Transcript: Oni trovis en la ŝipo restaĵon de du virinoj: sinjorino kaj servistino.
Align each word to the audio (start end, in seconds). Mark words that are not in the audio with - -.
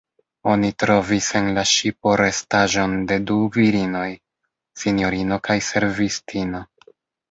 Oni 0.53 0.69
trovis 0.83 1.27
en 1.39 1.49
la 1.57 1.65
ŝipo 1.73 2.15
restaĵon 2.23 2.97
de 3.13 3.19
du 3.29 3.39
virinoj: 3.61 4.09
sinjorino 4.85 5.43
kaj 5.49 5.63
servistino. 5.73 6.69